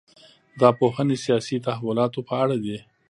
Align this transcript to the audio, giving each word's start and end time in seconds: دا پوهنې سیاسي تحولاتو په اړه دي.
دا 0.59 0.69
پوهنې 0.79 1.17
سیاسي 1.25 1.57
تحولاتو 1.65 2.19
په 2.27 2.33
اړه 2.43 2.55
دي. 2.63 2.77